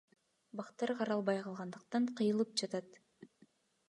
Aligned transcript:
Бактар 0.59 0.93
каралбай 1.01 1.41
калгандыктан 1.47 2.07
кыйылып 2.21 2.57
жатат. 2.63 2.99